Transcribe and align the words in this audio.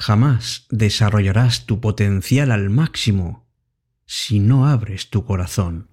Jamás 0.00 0.64
desarrollarás 0.70 1.66
tu 1.66 1.78
potencial 1.78 2.52
al 2.52 2.70
máximo 2.70 3.46
si 4.06 4.40
no 4.40 4.66
abres 4.66 5.10
tu 5.10 5.26
corazón. 5.26 5.90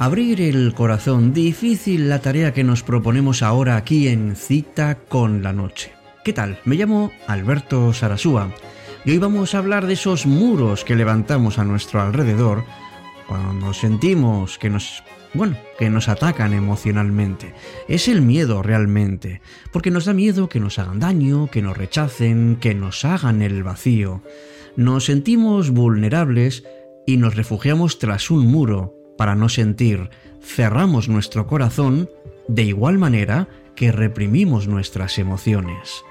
Abrir 0.00 0.40
el 0.40 0.74
corazón, 0.74 1.32
difícil 1.32 2.08
la 2.08 2.18
tarea 2.18 2.52
que 2.52 2.64
nos 2.64 2.82
proponemos 2.82 3.40
ahora 3.40 3.76
aquí 3.76 4.08
en 4.08 4.34
Cita 4.34 4.98
con 5.08 5.44
la 5.44 5.52
Noche. 5.52 5.92
¿Qué 6.24 6.32
tal? 6.32 6.58
Me 6.64 6.74
llamo 6.74 7.12
Alberto 7.28 7.92
Sarasúa 7.92 8.52
y 9.06 9.12
hoy 9.12 9.18
vamos 9.18 9.54
a 9.54 9.58
hablar 9.58 9.86
de 9.86 9.92
esos 9.92 10.26
muros 10.26 10.84
que 10.84 10.96
levantamos 10.96 11.60
a 11.60 11.64
nuestro 11.64 12.02
alrededor 12.02 12.64
cuando 13.28 13.72
sentimos 13.72 14.58
que 14.58 14.68
nos 14.68 15.04
bueno, 15.32 15.56
que 15.78 15.90
nos 15.90 16.08
atacan 16.08 16.54
emocionalmente. 16.54 17.54
Es 17.88 18.08
el 18.08 18.22
miedo 18.22 18.62
realmente, 18.62 19.42
porque 19.70 19.90
nos 19.90 20.06
da 20.06 20.12
miedo 20.12 20.48
que 20.48 20.60
nos 20.60 20.78
hagan 20.78 20.98
daño, 20.98 21.48
que 21.48 21.62
nos 21.62 21.76
rechacen, 21.76 22.56
que 22.56 22.74
nos 22.74 23.04
hagan 23.04 23.42
el 23.42 23.62
vacío. 23.62 24.22
Nos 24.76 25.04
sentimos 25.04 25.70
vulnerables 25.70 26.64
y 27.06 27.18
nos 27.18 27.36
refugiamos 27.36 27.98
tras 27.98 28.30
un 28.30 28.46
muro 28.46 28.94
para 29.16 29.36
no 29.36 29.48
sentir. 29.48 30.10
Cerramos 30.42 31.08
nuestro 31.08 31.46
corazón 31.46 32.08
de 32.48 32.62
igual 32.64 32.98
manera 32.98 33.46
que 33.76 33.92
reprimimos 33.92 34.66
nuestras 34.68 35.18
emociones. 35.18 36.02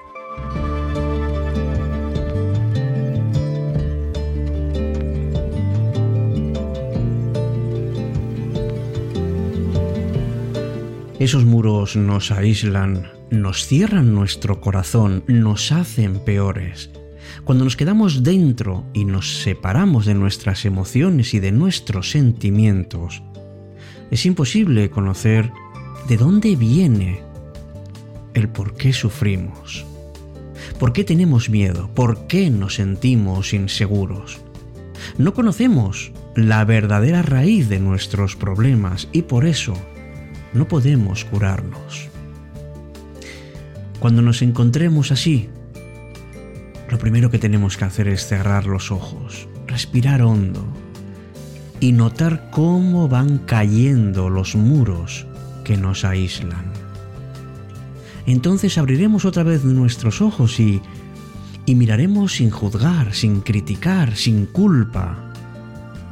Esos 11.18 11.46
muros 11.46 11.96
nos 11.96 12.30
aíslan, 12.30 13.10
nos 13.30 13.64
cierran 13.64 14.14
nuestro 14.14 14.60
corazón, 14.60 15.24
nos 15.26 15.72
hacen 15.72 16.18
peores. 16.18 16.90
Cuando 17.44 17.64
nos 17.64 17.74
quedamos 17.74 18.22
dentro 18.22 18.84
y 18.92 19.06
nos 19.06 19.38
separamos 19.38 20.04
de 20.04 20.14
nuestras 20.14 20.66
emociones 20.66 21.32
y 21.32 21.40
de 21.40 21.52
nuestros 21.52 22.10
sentimientos, 22.10 23.22
es 24.10 24.26
imposible 24.26 24.90
conocer 24.90 25.50
de 26.06 26.18
dónde 26.18 26.54
viene 26.54 27.22
el 28.34 28.50
por 28.50 28.74
qué 28.74 28.92
sufrimos, 28.92 29.86
por 30.78 30.92
qué 30.92 31.02
tenemos 31.02 31.48
miedo, 31.48 31.88
por 31.94 32.26
qué 32.26 32.50
nos 32.50 32.74
sentimos 32.74 33.54
inseguros. 33.54 34.38
No 35.16 35.32
conocemos 35.32 36.12
la 36.34 36.62
verdadera 36.66 37.22
raíz 37.22 37.70
de 37.70 37.80
nuestros 37.80 38.36
problemas 38.36 39.08
y 39.12 39.22
por 39.22 39.46
eso 39.46 39.72
no 40.56 40.66
podemos 40.66 41.24
curarnos. 41.24 42.08
Cuando 44.00 44.22
nos 44.22 44.42
encontremos 44.42 45.12
así, 45.12 45.48
lo 46.90 46.98
primero 46.98 47.30
que 47.30 47.38
tenemos 47.38 47.76
que 47.76 47.84
hacer 47.84 48.08
es 48.08 48.26
cerrar 48.26 48.66
los 48.66 48.90
ojos, 48.90 49.48
respirar 49.66 50.22
hondo 50.22 50.64
y 51.80 51.92
notar 51.92 52.50
cómo 52.50 53.08
van 53.08 53.38
cayendo 53.38 54.30
los 54.30 54.54
muros 54.54 55.26
que 55.64 55.76
nos 55.76 56.04
aíslan. 56.04 56.72
Entonces 58.26 58.78
abriremos 58.78 59.24
otra 59.24 59.42
vez 59.42 59.64
nuestros 59.64 60.20
ojos 60.20 60.58
y, 60.60 60.80
y 61.64 61.74
miraremos 61.74 62.34
sin 62.34 62.50
juzgar, 62.50 63.14
sin 63.14 63.40
criticar, 63.40 64.16
sin 64.16 64.46
culpa. 64.46 65.32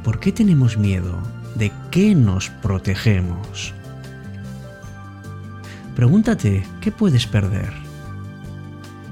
¿Por 0.03 0.19
qué 0.19 0.31
tenemos 0.31 0.77
miedo? 0.77 1.17
¿De 1.55 1.71
qué 1.91 2.15
nos 2.15 2.49
protegemos? 2.49 3.73
Pregúntate, 5.95 6.63
¿qué 6.81 6.91
puedes 6.91 7.25
perder? 7.25 7.71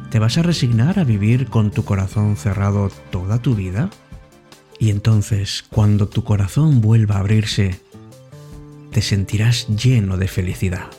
¿Te 0.09 0.19
vas 0.19 0.37
a 0.37 0.43
resignar 0.43 0.99
a 0.99 1.05
vivir 1.05 1.47
con 1.47 1.71
tu 1.71 1.85
corazón 1.85 2.35
cerrado 2.35 2.91
toda 3.09 3.41
tu 3.41 3.55
vida? 3.55 3.89
Y 4.79 4.89
entonces, 4.89 5.63
cuando 5.69 6.09
tu 6.09 6.25
corazón 6.25 6.81
vuelva 6.81 7.15
a 7.15 7.19
abrirse, 7.19 7.79
te 8.91 9.01
sentirás 9.01 9.67
lleno 9.69 10.17
de 10.17 10.27
felicidad. 10.27 10.89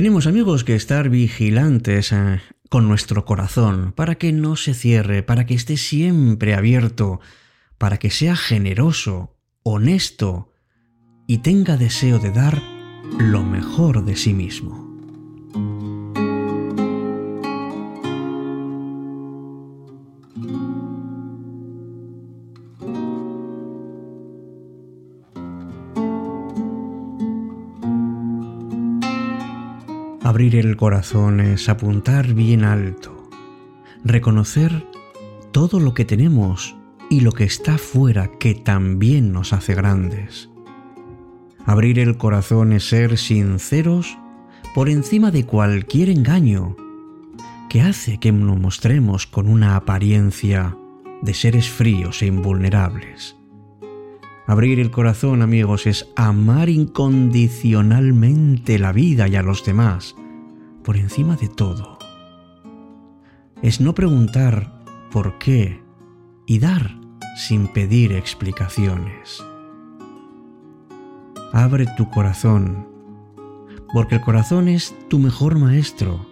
Tenemos 0.00 0.26
amigos 0.26 0.64
que 0.64 0.74
estar 0.74 1.10
vigilantes 1.10 2.10
eh, 2.12 2.40
con 2.70 2.88
nuestro 2.88 3.26
corazón 3.26 3.92
para 3.92 4.14
que 4.14 4.32
no 4.32 4.56
se 4.56 4.72
cierre, 4.72 5.22
para 5.22 5.44
que 5.44 5.52
esté 5.52 5.76
siempre 5.76 6.54
abierto, 6.54 7.20
para 7.76 7.98
que 7.98 8.08
sea 8.08 8.34
generoso, 8.34 9.36
honesto 9.62 10.54
y 11.26 11.42
tenga 11.42 11.76
deseo 11.76 12.18
de 12.18 12.30
dar 12.30 12.62
lo 13.18 13.44
mejor 13.44 14.06
de 14.06 14.16
sí 14.16 14.32
mismo. 14.32 14.89
Abrir 30.40 30.56
el 30.56 30.78
corazón 30.78 31.40
es 31.40 31.68
apuntar 31.68 32.32
bien 32.32 32.64
alto, 32.64 33.28
reconocer 34.02 34.86
todo 35.52 35.80
lo 35.80 35.92
que 35.92 36.06
tenemos 36.06 36.74
y 37.10 37.20
lo 37.20 37.32
que 37.32 37.44
está 37.44 37.76
fuera 37.76 38.30
que 38.38 38.54
también 38.54 39.32
nos 39.32 39.52
hace 39.52 39.74
grandes. 39.74 40.48
Abrir 41.66 41.98
el 41.98 42.16
corazón 42.16 42.72
es 42.72 42.88
ser 42.88 43.18
sinceros 43.18 44.16
por 44.74 44.88
encima 44.88 45.30
de 45.30 45.44
cualquier 45.44 46.08
engaño 46.08 46.74
que 47.68 47.82
hace 47.82 48.16
que 48.16 48.32
nos 48.32 48.58
mostremos 48.58 49.26
con 49.26 49.46
una 49.46 49.76
apariencia 49.76 50.74
de 51.20 51.34
seres 51.34 51.68
fríos 51.68 52.22
e 52.22 52.28
invulnerables. 52.28 53.36
Abrir 54.46 54.80
el 54.80 54.90
corazón, 54.90 55.42
amigos, 55.42 55.86
es 55.86 56.08
amar 56.16 56.70
incondicionalmente 56.70 58.78
la 58.78 58.92
vida 58.92 59.28
y 59.28 59.36
a 59.36 59.42
los 59.42 59.66
demás, 59.66 60.16
por 60.82 60.96
encima 60.96 61.36
de 61.36 61.48
todo. 61.48 61.98
Es 63.62 63.80
no 63.80 63.94
preguntar 63.94 64.82
por 65.10 65.38
qué 65.38 65.82
y 66.46 66.58
dar 66.58 66.98
sin 67.36 67.68
pedir 67.68 68.12
explicaciones. 68.12 69.42
Abre 71.52 71.86
tu 71.96 72.08
corazón, 72.10 72.86
porque 73.92 74.16
el 74.16 74.20
corazón 74.20 74.68
es 74.68 74.94
tu 75.08 75.18
mejor 75.18 75.58
maestro, 75.58 76.26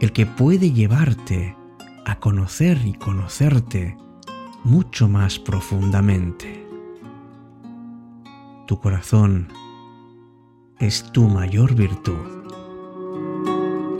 el 0.00 0.12
que 0.12 0.26
puede 0.26 0.72
llevarte 0.72 1.56
a 2.04 2.20
conocer 2.20 2.80
y 2.84 2.94
conocerte 2.94 3.96
mucho 4.64 5.08
más 5.08 5.38
profundamente. 5.38 6.66
Tu 8.66 8.78
corazón 8.78 9.48
es 10.78 11.10
tu 11.12 11.28
mayor 11.28 11.74
virtud. 11.74 12.43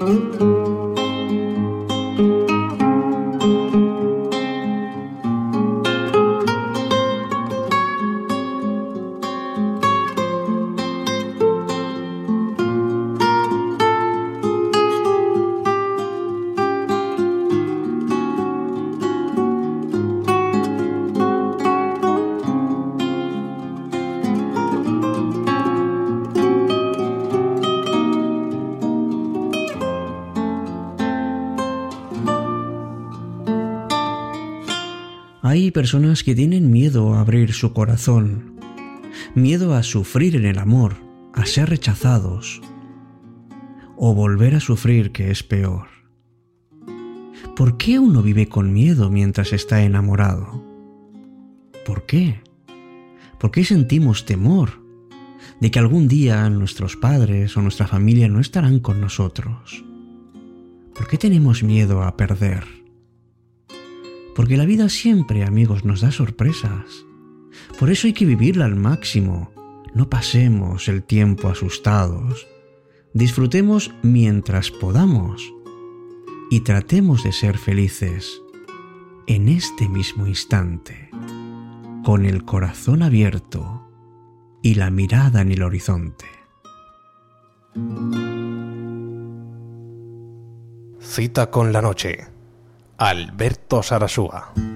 Música 0.00 0.83
personas 35.74 36.22
que 36.22 36.36
tienen 36.36 36.70
miedo 36.70 37.14
a 37.14 37.20
abrir 37.20 37.52
su 37.52 37.74
corazón, 37.74 38.54
miedo 39.34 39.74
a 39.74 39.82
sufrir 39.82 40.36
en 40.36 40.46
el 40.46 40.58
amor, 40.58 40.94
a 41.34 41.44
ser 41.44 41.68
rechazados 41.68 42.62
o 43.96 44.14
volver 44.14 44.54
a 44.54 44.60
sufrir 44.60 45.10
que 45.10 45.32
es 45.32 45.42
peor. 45.42 45.88
¿Por 47.56 47.76
qué 47.76 47.98
uno 47.98 48.22
vive 48.22 48.48
con 48.48 48.72
miedo 48.72 49.10
mientras 49.10 49.52
está 49.52 49.82
enamorado? 49.82 50.64
¿Por 51.84 52.06
qué? 52.06 52.40
¿Por 53.38 53.50
qué 53.50 53.64
sentimos 53.64 54.24
temor 54.24 54.80
de 55.60 55.72
que 55.72 55.80
algún 55.80 56.06
día 56.06 56.48
nuestros 56.50 56.96
padres 56.96 57.56
o 57.56 57.62
nuestra 57.62 57.88
familia 57.88 58.28
no 58.28 58.38
estarán 58.38 58.78
con 58.78 59.00
nosotros? 59.00 59.84
¿Por 60.94 61.08
qué 61.08 61.18
tenemos 61.18 61.64
miedo 61.64 62.04
a 62.04 62.16
perder? 62.16 62.83
Porque 64.34 64.56
la 64.56 64.64
vida 64.64 64.88
siempre, 64.88 65.44
amigos, 65.44 65.84
nos 65.84 66.00
da 66.00 66.10
sorpresas. 66.10 67.06
Por 67.78 67.90
eso 67.90 68.06
hay 68.06 68.12
que 68.12 68.26
vivirla 68.26 68.64
al 68.64 68.76
máximo. 68.76 69.52
No 69.94 70.10
pasemos 70.10 70.88
el 70.88 71.02
tiempo 71.02 71.48
asustados. 71.48 72.46
Disfrutemos 73.12 73.92
mientras 74.02 74.70
podamos 74.70 75.52
y 76.50 76.60
tratemos 76.60 77.22
de 77.22 77.32
ser 77.32 77.58
felices 77.58 78.42
en 79.26 79.48
este 79.48 79.88
mismo 79.88 80.26
instante, 80.26 81.10
con 82.04 82.26
el 82.26 82.44
corazón 82.44 83.02
abierto 83.02 83.88
y 84.62 84.74
la 84.74 84.90
mirada 84.90 85.42
en 85.42 85.52
el 85.52 85.62
horizonte. 85.62 86.26
Cita 91.00 91.50
con 91.50 91.72
la 91.72 91.82
noche. 91.82 92.33
Alberto 92.98 93.82
Sarasúa. 93.82 94.73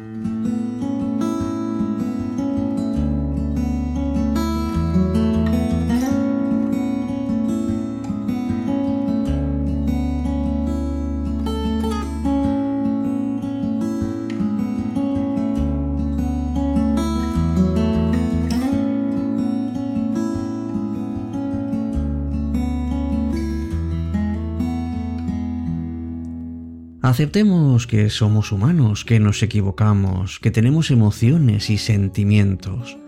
Aceptemos 27.08 27.86
que 27.86 28.10
somos 28.10 28.52
humanos, 28.52 29.06
que 29.06 29.18
nos 29.18 29.42
equivocamos, 29.42 30.38
que 30.40 30.50
tenemos 30.50 30.90
emociones 30.90 31.70
y 31.70 31.78
sentimientos, 31.78 32.98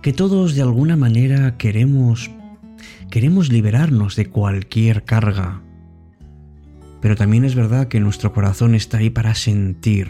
que 0.00 0.14
todos 0.14 0.54
de 0.54 0.62
alguna 0.62 0.96
manera 0.96 1.58
queremos 1.58 2.30
queremos 3.10 3.52
liberarnos 3.52 4.16
de 4.16 4.30
cualquier 4.30 5.04
carga. 5.04 5.60
Pero 7.02 7.14
también 7.14 7.44
es 7.44 7.54
verdad 7.54 7.88
que 7.88 8.00
nuestro 8.00 8.32
corazón 8.32 8.74
está 8.74 8.98
ahí 8.98 9.10
para 9.10 9.34
sentir, 9.34 10.08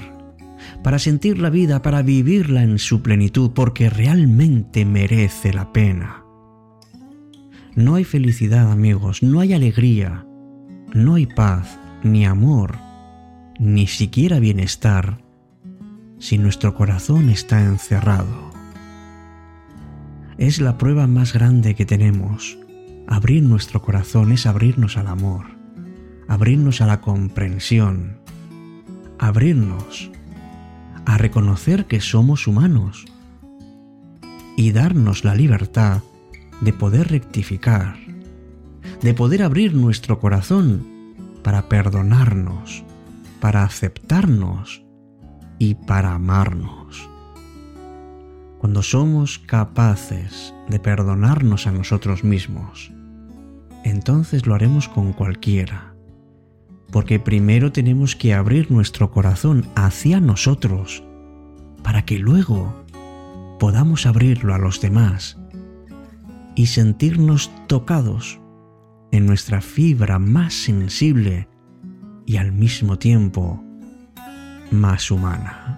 para 0.84 1.00
sentir 1.00 1.40
la 1.40 1.50
vida, 1.50 1.82
para 1.82 2.02
vivirla 2.02 2.62
en 2.62 2.78
su 2.78 3.02
plenitud, 3.02 3.50
porque 3.56 3.90
realmente 3.90 4.84
merece 4.84 5.52
la 5.52 5.72
pena. 5.72 6.22
No 7.74 7.96
hay 7.96 8.04
felicidad, 8.04 8.70
amigos, 8.70 9.24
no 9.24 9.40
hay 9.40 9.52
alegría, 9.52 10.24
no 10.94 11.16
hay 11.16 11.26
paz 11.26 11.76
ni 12.04 12.24
amor 12.24 12.85
ni 13.58 13.86
siquiera 13.86 14.38
bienestar 14.38 15.18
si 16.18 16.38
nuestro 16.38 16.74
corazón 16.74 17.30
está 17.30 17.62
encerrado. 17.62 18.50
Es 20.38 20.60
la 20.60 20.76
prueba 20.78 21.06
más 21.06 21.32
grande 21.32 21.74
que 21.74 21.86
tenemos. 21.86 22.58
Abrir 23.06 23.42
nuestro 23.42 23.82
corazón 23.82 24.32
es 24.32 24.46
abrirnos 24.46 24.96
al 24.96 25.06
amor, 25.06 25.46
abrirnos 26.28 26.80
a 26.80 26.86
la 26.86 27.00
comprensión, 27.00 28.18
abrirnos 29.18 30.10
a 31.04 31.16
reconocer 31.16 31.86
que 31.86 32.00
somos 32.00 32.46
humanos 32.46 33.06
y 34.56 34.72
darnos 34.72 35.24
la 35.24 35.34
libertad 35.34 36.02
de 36.60 36.72
poder 36.72 37.08
rectificar, 37.08 37.96
de 39.02 39.14
poder 39.14 39.42
abrir 39.42 39.74
nuestro 39.74 40.18
corazón 40.18 40.84
para 41.42 41.68
perdonarnos, 41.68 42.85
para 43.40 43.64
aceptarnos 43.64 44.84
y 45.58 45.74
para 45.74 46.14
amarnos. 46.14 47.08
Cuando 48.58 48.82
somos 48.82 49.38
capaces 49.38 50.54
de 50.68 50.78
perdonarnos 50.78 51.66
a 51.66 51.72
nosotros 51.72 52.24
mismos, 52.24 52.92
entonces 53.84 54.46
lo 54.46 54.54
haremos 54.54 54.88
con 54.88 55.12
cualquiera, 55.12 55.94
porque 56.90 57.20
primero 57.20 57.72
tenemos 57.72 58.16
que 58.16 58.34
abrir 58.34 58.70
nuestro 58.70 59.10
corazón 59.10 59.66
hacia 59.74 60.20
nosotros, 60.20 61.04
para 61.82 62.04
que 62.04 62.18
luego 62.18 62.84
podamos 63.60 64.06
abrirlo 64.06 64.54
a 64.54 64.58
los 64.58 64.80
demás 64.80 65.38
y 66.54 66.66
sentirnos 66.66 67.50
tocados 67.68 68.40
en 69.12 69.26
nuestra 69.26 69.60
fibra 69.60 70.18
más 70.18 70.54
sensible 70.54 71.48
y 72.26 72.36
al 72.36 72.52
mismo 72.52 72.98
tiempo 72.98 73.62
más 74.70 75.10
humana. 75.10 75.75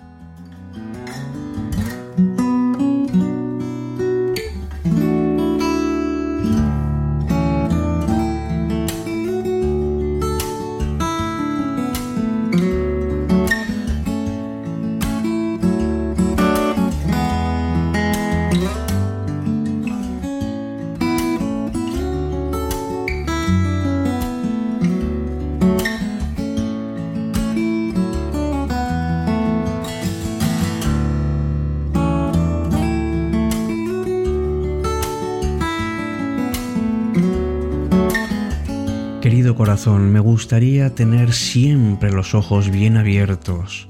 Corazón, 39.58 40.12
me 40.12 40.20
gustaría 40.20 40.94
tener 40.94 41.32
siempre 41.32 42.12
los 42.12 42.32
ojos 42.36 42.70
bien 42.70 42.96
abiertos 42.96 43.88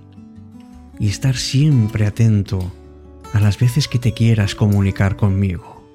y 0.99 1.09
estar 1.09 1.37
siempre 1.37 2.07
atento 2.07 2.73
a 3.35 3.41
las 3.41 3.59
veces 3.59 3.87
que 3.87 3.99
te 3.99 4.15
quieras 4.15 4.55
comunicar 4.55 5.17
conmigo. 5.17 5.87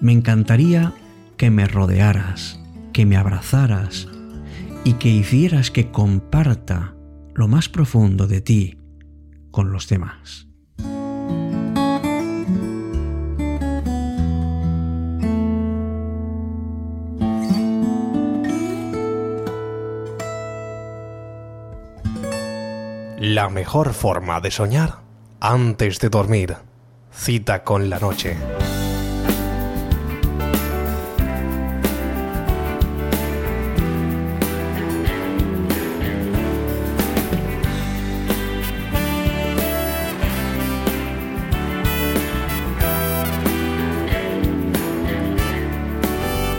Me 0.00 0.12
encantaría 0.12 0.94
que 1.36 1.50
me 1.50 1.66
rodearas, 1.66 2.60
que 2.92 3.04
me 3.04 3.16
abrazaras 3.16 4.06
y 4.84 4.92
que 4.92 5.08
hicieras 5.08 5.72
que 5.72 5.90
comparta 5.90 6.94
lo 7.34 7.48
más 7.48 7.68
profundo 7.68 8.28
de 8.28 8.42
ti 8.42 8.78
con 9.50 9.72
los 9.72 9.88
demás. 9.88 10.45
La 23.28 23.48
mejor 23.48 23.92
forma 23.92 24.40
de 24.40 24.52
soñar 24.52 25.00
antes 25.40 25.98
de 25.98 26.10
dormir. 26.10 26.54
Cita 27.10 27.64
con 27.64 27.90
la 27.90 27.98
noche. 27.98 28.36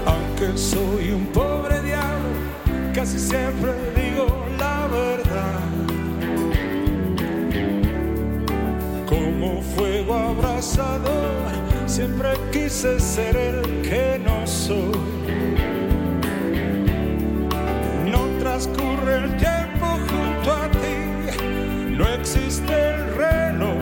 Aunque 0.05 0.57
soy 0.57 1.11
un 1.11 1.27
pobre 1.27 1.81
diablo, 1.81 2.91
casi 2.93 3.17
siempre 3.17 3.96
ser 12.77 13.35
el 13.35 13.81
que 13.81 14.19
no 14.23 14.45
soy. 14.45 14.91
No 18.05 18.27
transcurre 18.39 19.15
el 19.15 19.35
tiempo 19.37 19.87
junto 20.07 20.53
a 20.53 20.69
ti, 20.69 21.95
no 21.97 22.07
existe 22.07 22.71
el 22.71 23.15
reloj, 23.15 23.77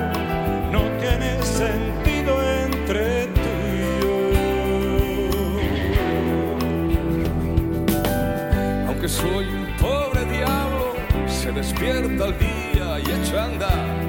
no 0.71 0.83
tiene 1.01 1.43
sentido 1.43 2.41
entre 2.63 3.27
tú 3.35 3.41
y 3.67 3.99
yo. 3.99 4.15
Aunque 8.87 9.09
soy 9.09 9.45
un 9.45 9.67
pobre 9.77 10.23
diablo, 10.23 10.93
se 11.27 11.51
despierta 11.51 12.27
el 12.27 12.39
día 12.39 12.99
y 12.99 13.11
echa 13.11 13.41
a 13.41 13.45
andar 13.45 14.04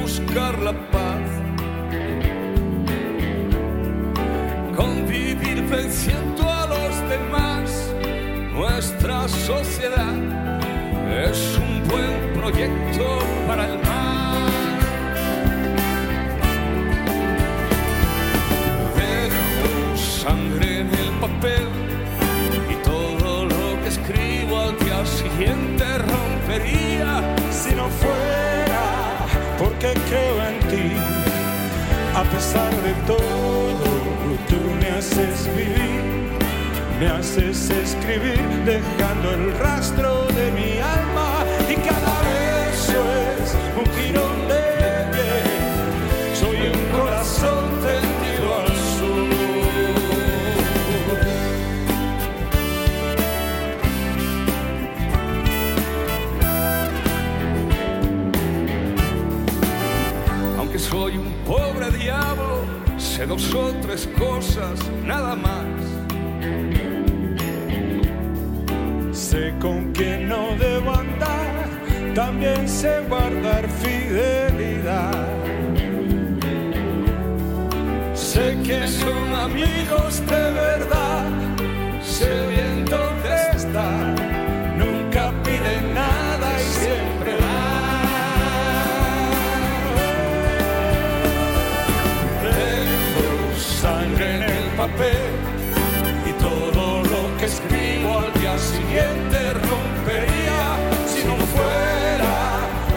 buscar 0.00 0.58
la 0.58 0.72
paz. 0.90 1.22
Convivir 4.76 5.62
venciendo 5.68 6.42
a 6.50 6.66
los 6.66 7.08
demás, 7.08 7.94
nuestra 8.52 9.28
sociedad 9.28 10.16
es 11.28 11.58
un 11.58 11.88
buen 11.88 12.32
proyecto 12.34 13.18
para 13.46 13.66
el 13.66 13.78
mar. 13.78 14.50
Dejo 18.96 19.96
sangre 19.96 20.80
en 20.80 20.88
el 20.88 21.10
papel 21.20 21.68
y 22.70 22.74
todo 22.84 23.44
lo 23.44 23.80
que 23.82 23.88
escribo 23.88 24.60
al 24.60 24.78
día 24.78 25.06
siguiente 25.06 25.84
rompería 25.98 27.35
creo 30.08 30.36
en 30.48 30.58
ti. 30.70 30.92
A 32.14 32.24
pesar 32.24 32.72
de 32.82 32.92
todo, 33.06 33.86
tú 34.48 34.58
me 34.80 34.88
haces 34.90 35.48
vivir, 35.54 36.02
me 36.98 37.08
haces 37.08 37.70
escribir, 37.70 38.40
dejando 38.64 39.32
el 39.32 39.58
rastro 39.58 40.26
de 40.28 40.50
mi 40.52 40.78
alma 40.78 41.35
cosas, 64.18 64.78
nada 65.04 65.34
más. 65.34 65.64
Sé 69.12 69.54
con 69.58 69.92
quién 69.92 70.28
no 70.28 70.54
debo 70.58 70.92
andar, 70.92 71.68
también 72.14 72.68
sé 72.68 73.00
guardar 73.08 73.66
fidelidad. 73.82 75.26
Sé 78.12 78.58
que 78.62 78.86
son 78.86 79.34
amigos 79.34 80.20
de 80.26 80.50
verdad, 80.52 81.24
sé 82.02 82.55
y 94.98 96.32
todo 96.40 97.02
lo 97.02 97.36
que 97.36 97.44
escribo 97.44 98.18
al 98.18 98.32
día 98.40 98.58
siguiente 98.58 99.52
rompería 99.52 100.78
si 101.06 101.22
no 101.24 101.36
fuera 101.36 102.34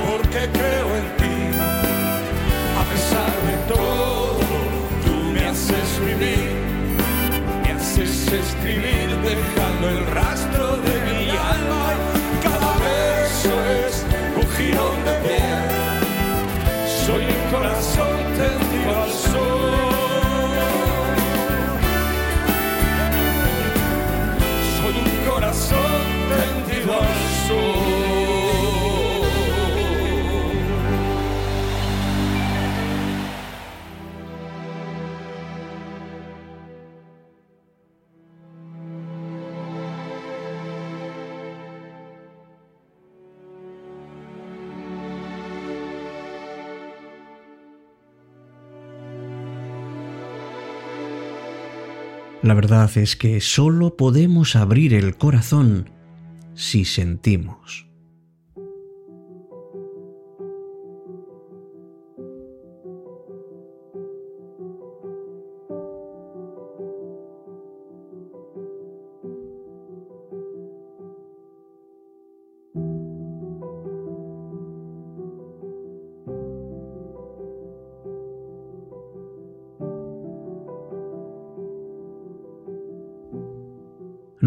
porque 0.07 0.47
creo 0.53 0.95
en 0.95 1.07
ti. 1.17 1.37
A 2.79 2.83
pesar 2.91 3.33
de 3.49 3.73
todo, 3.73 4.39
tú 5.03 5.13
me 5.33 5.45
haces 5.45 5.99
vivir, 6.05 6.51
me 7.63 7.71
haces 7.73 8.31
escribir 8.31 9.09
dejando 9.21 9.89
el 9.89 10.05
rastro 10.07 10.28
La 52.41 52.53
verdad 52.53 52.89
es 52.97 53.17
que 53.17 53.41
solo 53.41 53.97
podemos 53.97 54.55
abrir 54.55 54.93
el 54.93 55.17
corazón 55.17 55.89
si 56.53 56.85
sentimos. 56.85 57.88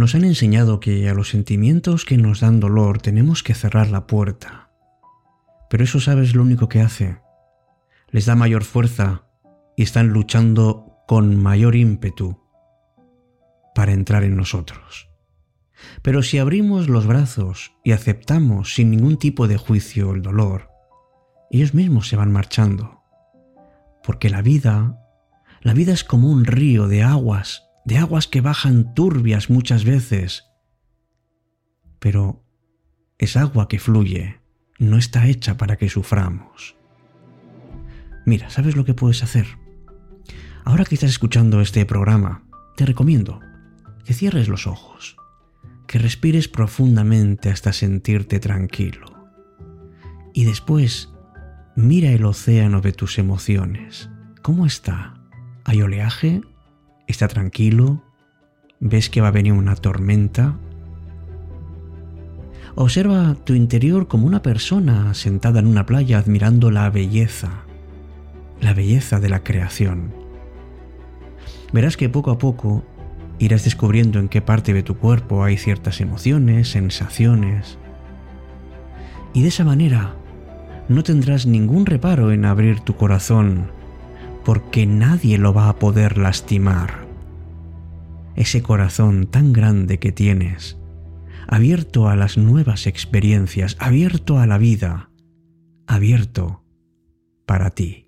Nos 0.02 0.16
han 0.16 0.24
enseñado 0.24 0.80
que 0.80 1.08
a 1.08 1.14
los 1.14 1.28
sentimientos 1.28 2.04
que 2.04 2.16
nos 2.16 2.40
dan 2.40 2.58
dolor 2.58 3.00
tenemos 3.00 3.44
que 3.44 3.54
cerrar 3.54 3.88
la 3.88 4.08
puerta. 4.08 4.68
Pero 5.70 5.84
eso 5.84 6.00
sabes 6.00 6.34
lo 6.34 6.42
único 6.42 6.68
que 6.68 6.80
hace. 6.80 7.18
Les 8.10 8.26
da 8.26 8.34
mayor 8.34 8.64
fuerza 8.64 9.28
y 9.76 9.84
están 9.84 10.08
luchando 10.08 10.96
con 11.06 11.40
mayor 11.40 11.76
ímpetu 11.76 12.40
para 13.76 13.92
entrar 13.92 14.24
en 14.24 14.34
nosotros. 14.34 15.08
Pero 16.02 16.24
si 16.24 16.38
abrimos 16.38 16.88
los 16.88 17.06
brazos 17.06 17.70
y 17.84 17.92
aceptamos 17.92 18.74
sin 18.74 18.90
ningún 18.90 19.18
tipo 19.18 19.46
de 19.46 19.56
juicio 19.56 20.14
el 20.14 20.22
dolor, 20.22 20.68
ellos 21.48 21.74
mismos 21.74 22.08
se 22.08 22.16
van 22.16 22.32
marchando. 22.32 23.04
Porque 24.02 24.30
la 24.30 24.42
vida, 24.42 24.98
la 25.60 25.74
vida 25.74 25.92
es 25.92 26.02
como 26.02 26.28
un 26.28 26.44
río 26.44 26.88
de 26.88 27.04
aguas 27.04 27.68
de 27.84 27.98
aguas 27.98 28.26
que 28.26 28.40
bajan 28.40 28.94
turbias 28.94 29.50
muchas 29.50 29.84
veces. 29.84 30.44
Pero 31.98 32.44
es 33.18 33.36
agua 33.36 33.68
que 33.68 33.78
fluye, 33.78 34.40
no 34.78 34.96
está 34.96 35.26
hecha 35.26 35.56
para 35.56 35.76
que 35.76 35.88
suframos. 35.88 36.76
Mira, 38.24 38.50
¿sabes 38.50 38.76
lo 38.76 38.84
que 38.84 38.94
puedes 38.94 39.22
hacer? 39.22 39.46
Ahora 40.64 40.84
que 40.84 40.94
estás 40.94 41.10
escuchando 41.10 41.60
este 41.60 41.84
programa, 41.86 42.44
te 42.76 42.86
recomiendo 42.86 43.40
que 44.04 44.14
cierres 44.14 44.48
los 44.48 44.66
ojos, 44.66 45.16
que 45.86 45.98
respires 45.98 46.48
profundamente 46.48 47.50
hasta 47.50 47.72
sentirte 47.72 48.38
tranquilo. 48.38 49.28
Y 50.32 50.44
después, 50.44 51.12
mira 51.76 52.10
el 52.10 52.24
océano 52.24 52.80
de 52.80 52.92
tus 52.92 53.18
emociones. 53.18 54.08
¿Cómo 54.42 54.66
está? 54.66 55.14
¿Hay 55.64 55.82
oleaje? 55.82 56.42
Está 57.12 57.28
tranquilo, 57.28 58.02
ves 58.80 59.08
que 59.08 59.20
va 59.20 59.28
a 59.28 59.32
venir 59.32 59.52
una 59.52 59.76
tormenta. 59.76 60.58
Observa 62.74 63.36
tu 63.44 63.54
interior 63.54 64.08
como 64.08 64.26
una 64.26 64.42
persona 64.42 65.14
sentada 65.14 65.60
en 65.60 65.66
una 65.66 65.86
playa 65.86 66.18
admirando 66.18 66.70
la 66.70 66.90
belleza, 66.90 67.64
la 68.60 68.74
belleza 68.74 69.20
de 69.20 69.28
la 69.28 69.44
creación. 69.44 70.12
Verás 71.72 71.96
que 71.96 72.08
poco 72.08 72.30
a 72.30 72.38
poco 72.38 72.84
irás 73.38 73.64
descubriendo 73.64 74.18
en 74.18 74.28
qué 74.28 74.40
parte 74.42 74.72
de 74.72 74.82
tu 74.82 74.96
cuerpo 74.96 75.44
hay 75.44 75.56
ciertas 75.56 76.00
emociones, 76.00 76.68
sensaciones. 76.68 77.78
Y 79.34 79.42
de 79.42 79.48
esa 79.48 79.64
manera 79.64 80.14
no 80.88 81.02
tendrás 81.02 81.46
ningún 81.46 81.86
reparo 81.86 82.32
en 82.32 82.44
abrir 82.44 82.80
tu 82.80 82.96
corazón 82.96 83.70
porque 84.44 84.86
nadie 84.86 85.38
lo 85.38 85.54
va 85.54 85.68
a 85.68 85.76
poder 85.76 86.18
lastimar. 86.18 87.01
Ese 88.36 88.62
corazón 88.62 89.26
tan 89.26 89.52
grande 89.52 89.98
que 89.98 90.12
tienes, 90.12 90.78
abierto 91.46 92.08
a 92.08 92.16
las 92.16 92.38
nuevas 92.38 92.86
experiencias, 92.86 93.76
abierto 93.78 94.38
a 94.38 94.46
la 94.46 94.58
vida, 94.58 95.10
abierto 95.86 96.64
para 97.46 97.70
ti. 97.70 98.01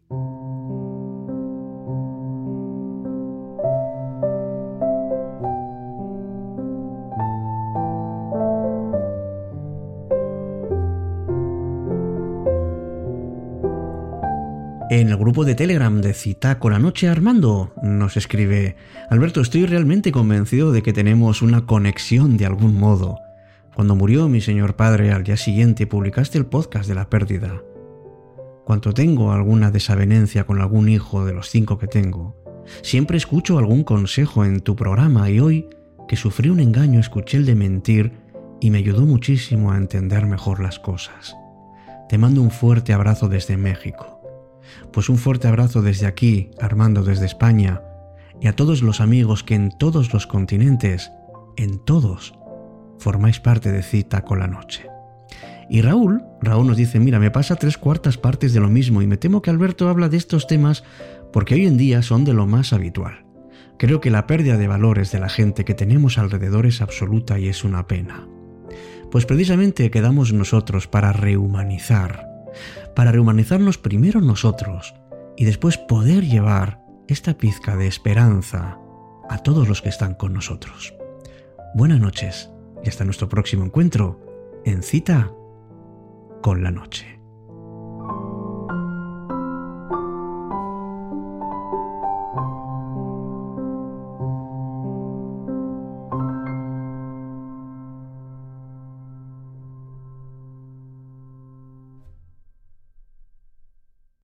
En 14.95 15.09
el 15.09 15.17
grupo 15.17 15.45
de 15.45 15.57
Telegram 15.57 16.01
de 16.01 16.15
Cita 16.15 16.61
con 16.61 16.71
la 16.71 16.79
Noche 16.79 17.09
Armando 17.09 17.73
nos 17.83 18.17
escribe, 18.17 18.77
Alberto, 19.11 19.41
estoy 19.41 19.67
realmente 19.67 20.13
convencido 20.13 20.71
de 20.71 20.85
que 20.85 20.93
tenemos 20.93 21.43
una 21.43 21.67
conexión 21.67 22.37
de 22.37 22.47
algún 22.47 22.79
modo. 22.79 23.19
Cuando 23.75 23.97
murió 23.97 24.29
mi 24.29 24.41
señor 24.41 24.77
padre 24.77 25.11
al 25.11 25.25
día 25.25 25.37
siguiente 25.37 25.89
publicaste 25.89 26.39
el 26.39 26.47
podcast 26.47 26.89
de 26.89 26.95
la 26.95 27.11
pérdida. 27.11 27.61
Cuando 28.65 28.93
tengo 28.93 29.33
alguna 29.33 29.73
desavenencia 29.73 30.45
con 30.45 30.61
algún 30.61 30.89
hijo 30.89 31.25
de 31.25 31.33
los 31.33 31.51
cinco 31.51 31.77
que 31.77 31.89
tengo, 31.89 32.37
siempre 32.83 33.17
escucho 33.17 33.59
algún 33.59 33.83
consejo 33.83 34.45
en 34.45 34.61
tu 34.61 34.77
programa 34.77 35.29
y 35.29 35.41
hoy, 35.41 35.69
que 36.07 36.15
sufrí 36.15 36.51
un 36.51 36.61
engaño, 36.61 37.01
escuché 37.01 37.39
el 37.39 37.47
de 37.47 37.57
mentir 37.57 38.13
y 38.61 38.71
me 38.71 38.79
ayudó 38.79 39.01
muchísimo 39.01 39.73
a 39.73 39.77
entender 39.77 40.25
mejor 40.25 40.61
las 40.61 40.79
cosas. 40.79 41.35
Te 42.09 42.17
mando 42.17 42.41
un 42.43 42.53
fuerte 42.53 42.93
abrazo 42.93 43.29
desde 43.29 43.57
México. 43.57 44.14
Pues 44.93 45.09
un 45.09 45.19
fuerte 45.19 45.49
abrazo 45.49 45.83
desde 45.83 46.07
aquí, 46.07 46.51
Armando 46.61 47.03
desde 47.03 47.27
España, 47.27 47.83
y 48.41 48.49
a 48.49 48.57
todos 48.57 48.83
los 48.83 49.01
amigos 49.01 49.43
que 49.45 49.55
en 49.55 49.71
todos 49.79 50.13
los 50.13 50.27
continentes, 50.27 51.11
en 51.57 51.79
todos, 51.85 52.35
formáis 52.99 53.41
parte 53.41 53.73
de 53.73 53.83
Cita 53.83 54.23
con 54.23 54.39
la 54.39 54.47
Noche. 54.47 54.87
Y 55.69 55.81
Raúl, 55.81 56.23
Raúl 56.43 56.67
nos 56.67 56.77
dice, 56.77 57.01
mira, 57.01 57.19
me 57.19 57.31
pasa 57.31 57.57
tres 57.57 57.79
cuartas 57.79 58.19
partes 58.19 58.53
de 58.53 58.61
lo 58.61 58.69
mismo 58.69 59.03
y 59.03 59.07
me 59.07 59.17
temo 59.17 59.41
que 59.41 59.51
Alberto 59.51 59.89
habla 59.89 60.09
de 60.09 60.17
estos 60.17 60.47
temas 60.47 60.85
porque 61.33 61.55
hoy 61.55 61.67
en 61.67 61.77
día 61.77 62.03
son 62.03 62.25
de 62.25 62.35
lo 62.35 62.47
más 62.47 62.73
habitual. 62.73 63.25
Creo 63.79 64.01
que 64.01 64.11
la 64.11 64.27
pérdida 64.27 64.57
de 64.57 64.69
valores 64.69 65.11
de 65.11 65.19
la 65.19 65.29
gente 65.29 65.65
que 65.65 65.75
tenemos 65.75 66.19
alrededor 66.19 66.67
es 66.67 66.81
absoluta 66.81 67.39
y 67.39 67.49
es 67.49 67.65
una 67.65 67.87
pena. 67.87 68.29
Pues 69.11 69.27
precisamente 69.27 69.91
quedamos 69.91 70.33
nosotros 70.33 70.87
para 70.87 71.13
rehumanizar, 71.13 72.29
para 72.95 73.13
rehumanizarnos 73.13 73.79
primero 73.79 74.21
nosotros 74.21 74.95
y 75.37 75.45
después 75.45 75.79
poder 75.79 76.25
llevar 76.25 76.85
esta 77.09 77.35
pizca 77.35 77.77
de 77.77 77.87
esperanza 77.87 78.79
a 79.29 79.39
todos 79.39 79.69
los 79.69 79.83
que 79.83 79.89
están 79.89 80.15
con 80.15 80.33
nosotros. 80.33 80.95
Buenas 81.75 82.01
noches 82.01 82.51
y 82.85 82.89
hasta 82.89 83.05
nuestro 83.05 83.29
próximo 83.29 83.65
encuentro 83.65 84.21
en 84.65 84.83
cita 84.83 85.33
con 86.43 86.63
la 86.63 86.71
noche. 86.71 87.14